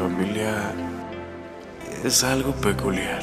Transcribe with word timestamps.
familia 0.00 0.72
es 2.02 2.24
algo 2.24 2.52
peculiar. 2.52 3.20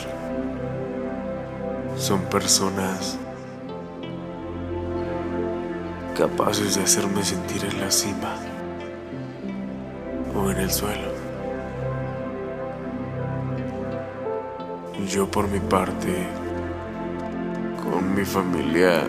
Son 1.98 2.22
personas 2.26 3.18
capaces 6.16 6.76
de 6.76 6.84
hacerme 6.84 7.24
sentir 7.24 7.66
en 7.66 7.82
la 7.82 7.90
cima 7.90 8.36
o 10.36 10.52
en 10.52 10.58
el 10.58 10.70
suelo. 10.70 11.10
Yo 15.08 15.26
por 15.32 15.48
mi 15.48 15.60
parte, 15.60 16.28
con 17.84 18.14
mi 18.14 18.24
familia, 18.24 19.02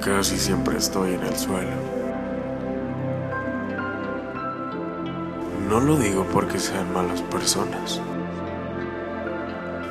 casi 0.00 0.38
siempre 0.38 0.78
estoy 0.78 1.14
en 1.14 1.24
el 1.24 1.36
suelo. 1.36 1.97
No 5.68 5.80
lo 5.80 5.96
digo 5.98 6.24
porque 6.32 6.58
sean 6.58 6.90
malas 6.94 7.20
personas, 7.20 8.00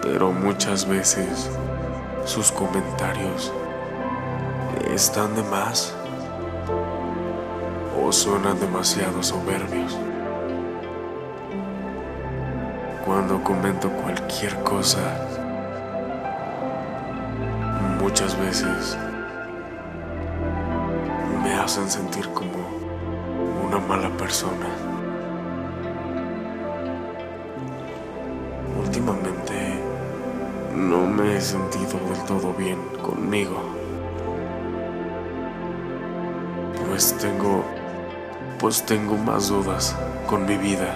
pero 0.01 0.31
muchas 0.31 0.87
veces 0.87 1.51
sus 2.25 2.51
comentarios 2.51 3.53
están 4.91 5.35
de 5.35 5.43
más 5.43 5.93
o 7.95 8.11
suenan 8.11 8.59
demasiado 8.59 9.21
soberbios. 9.21 9.95
Cuando 13.05 13.43
comento 13.43 13.91
cualquier 13.91 14.55
cosa, 14.63 15.27
muchas 18.01 18.35
veces 18.39 18.97
me 21.43 21.53
hacen 21.53 21.87
sentir 21.87 22.27
como 22.29 22.65
una 23.67 23.77
mala 23.77 24.09
persona. 24.17 24.96
No 30.77 31.07
me 31.07 31.37
he 31.37 31.41
sentido 31.41 31.99
del 32.07 32.23
todo 32.27 32.53
bien 32.53 32.77
conmigo. 33.01 33.57
Pues 36.87 37.17
tengo 37.17 37.63
pues 38.59 38.83
tengo 38.85 39.17
más 39.17 39.49
dudas 39.49 39.95
con 40.27 40.45
mi 40.45 40.55
vida 40.55 40.93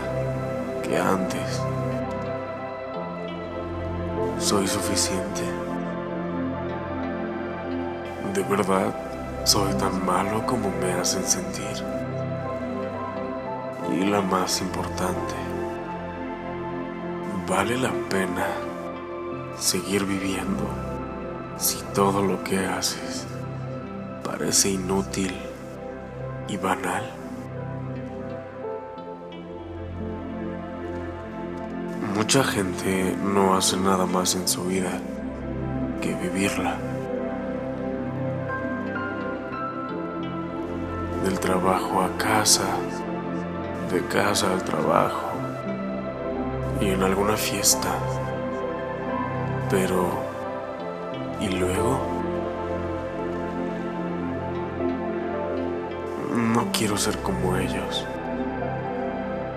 que 0.83 0.97
antes. 0.97 1.61
Soy 4.37 4.67
suficiente. 4.67 5.41
De 8.35 8.43
verdad, 8.43 8.93
soy 9.45 9.73
tan 9.75 10.05
malo 10.05 10.45
como 10.45 10.69
me 10.79 10.91
hacen 10.93 11.23
sentir. 11.23 11.83
Y 13.91 14.05
la 14.05 14.21
más 14.21 14.61
importante, 14.61 15.35
¿Vale 17.47 17.77
la 17.77 17.91
pena 18.09 18.70
seguir 19.59 20.05
viviendo 20.05 20.63
si 21.57 21.77
todo 21.93 22.21
lo 22.21 22.43
que 22.43 22.65
haces 22.65 23.27
parece 24.23 24.69
inútil 24.71 25.35
y 26.47 26.57
banal? 26.57 27.03
Mucha 32.15 32.43
gente 32.43 33.15
no 33.23 33.55
hace 33.55 33.77
nada 33.77 34.05
más 34.05 34.35
en 34.35 34.47
su 34.47 34.63
vida 34.65 34.91
que 36.01 36.13
vivirla. 36.15 36.77
Del 41.23 41.39
trabajo 41.39 42.01
a 42.01 42.17
casa, 42.17 42.65
de 43.91 44.05
casa 44.07 44.51
al 44.53 44.63
trabajo 44.63 45.31
y 46.79 46.89
en 46.89 47.03
alguna 47.03 47.37
fiesta. 47.37 47.89
Pero... 49.71 50.09
¿Y 51.39 51.47
luego? 51.47 51.97
No 56.35 56.65
quiero 56.73 56.97
ser 56.97 57.17
como 57.19 57.55
ellos. 57.55 58.05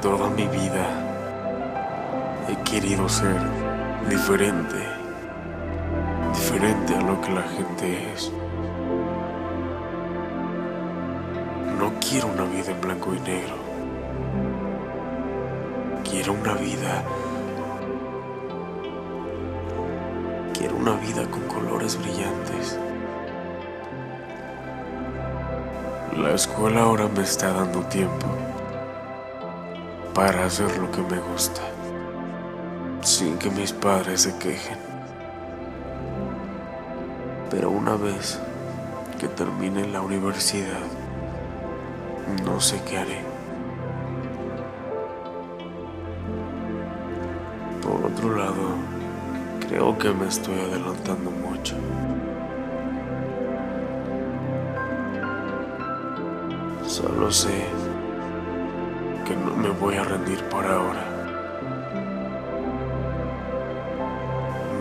Toda 0.01 0.31
mi 0.31 0.47
vida 0.47 0.87
he 2.49 2.57
querido 2.63 3.09
ser 3.09 3.37
diferente. 4.09 4.77
Diferente 6.33 6.95
a 6.95 7.01
lo 7.01 7.21
que 7.21 7.31
la 7.33 7.43
gente 7.43 8.13
es. 8.13 8.33
No 11.79 11.93
quiero 12.01 12.29
una 12.29 12.45
vida 12.45 12.71
en 12.71 12.81
blanco 12.81 13.15
y 13.15 13.21
negro. 13.21 13.57
Quiero 16.09 16.35
una 16.35 16.55
vida. 16.55 17.03
Una 20.85 20.97
vida 20.97 21.23
con 21.31 21.41
colores 21.45 21.99
brillantes. 21.99 22.79
La 26.15 26.33
escuela 26.35 26.83
ahora 26.83 27.09
me 27.09 27.23
está 27.23 27.55
dando 27.55 27.81
tiempo 27.85 28.27
para 30.13 30.45
hacer 30.45 30.77
lo 30.77 30.91
que 30.91 31.01
me 31.01 31.19
gusta, 31.21 31.63
sin 33.01 33.39
que 33.39 33.49
mis 33.49 33.73
padres 33.73 34.21
se 34.21 34.37
quejen. 34.37 34.77
Pero 37.49 37.71
una 37.71 37.97
vez 37.97 38.39
que 39.19 39.29
termine 39.29 39.89
la 39.89 40.03
universidad, 40.03 40.85
no 42.45 42.61
sé 42.61 42.79
qué 42.87 42.99
haré. 42.99 43.23
Por 47.81 48.05
otro 48.05 48.37
lado, 48.37 48.94
creo 49.69 49.97
que 49.99 50.11
me 50.11 50.27
estoy 50.29 50.59
adelantando 50.59 51.31
mucho. 51.31 51.77
Solo 56.87 57.31
sé 57.31 57.67
que 59.25 59.35
no 59.37 59.57
me 59.57 59.71
voy 59.71 59.97
a 59.97 60.05
rendir 60.05 60.43
por 60.45 60.65
ahora. 60.65 61.05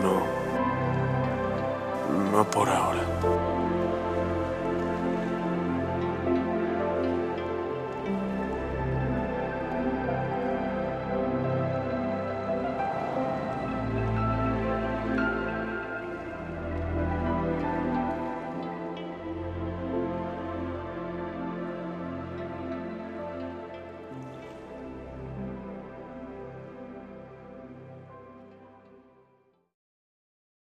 No, 0.01 0.21
no 2.31 2.43
por 2.51 2.69
ahora. 2.69 3.52